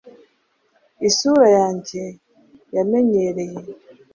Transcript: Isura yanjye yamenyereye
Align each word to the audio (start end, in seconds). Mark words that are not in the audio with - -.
Isura 1.07 1.47
yanjye 1.57 2.01
yamenyereye 2.75 3.59